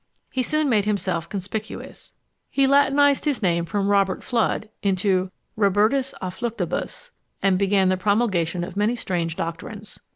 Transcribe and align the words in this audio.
He 0.31 0.41
soon 0.41 0.67
made 0.67 0.85
himself 0.85 1.29
conspicuous. 1.29 2.13
He 2.49 2.65
latinised 2.65 3.25
his 3.25 3.43
name 3.43 3.65
from 3.65 3.87
Robert 3.87 4.21
Fludd 4.21 4.67
into 4.81 5.29
Robertus 5.55 6.15
à 6.23 6.33
Fluctibus, 6.33 7.11
and 7.43 7.59
began 7.59 7.89
the 7.89 7.97
promulgation 7.97 8.63
of 8.63 8.75
many 8.75 8.95
strange 8.95 9.35
doctrines. 9.35 9.99